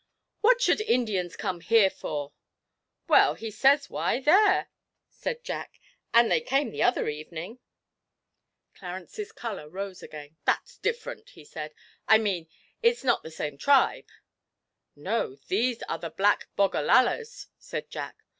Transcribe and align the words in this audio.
'What 0.39 0.59
should 0.59 0.81
Indians 0.81 1.37
come 1.37 1.61
here 1.61 1.91
for?' 1.91 2.33
'Well, 3.07 3.35
he 3.35 3.51
says 3.51 3.87
why, 3.87 4.19
there,' 4.19 4.71
said 5.11 5.43
Jack, 5.43 5.79
'and 6.11 6.31
they 6.31 6.41
came 6.41 6.71
the 6.71 6.81
other 6.81 7.07
evening.' 7.07 7.59
Clarence's 8.73 9.31
colour 9.31 9.69
rose 9.69 10.01
again. 10.01 10.37
'That's 10.43 10.79
different,' 10.79 11.29
he 11.29 11.45
said; 11.45 11.75
'I 12.07 12.17
mean, 12.17 12.47
it's 12.81 13.03
not 13.03 13.21
the 13.21 13.29
same 13.29 13.59
tribe.' 13.59 14.09
'No, 14.95 15.35
these 15.49 15.83
are 15.83 15.99
Black 16.09 16.47
Bogallalas,' 16.57 17.49
said 17.59 17.91
Jack. 17.91 18.23